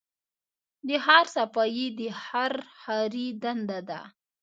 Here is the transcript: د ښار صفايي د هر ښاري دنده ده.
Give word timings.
د 0.87 0.89
ښار 1.05 1.25
صفايي 1.35 1.87
د 1.99 2.01
هر 2.23 2.53
ښاري 2.79 3.27
دنده 3.43 3.79
ده. 3.89 4.01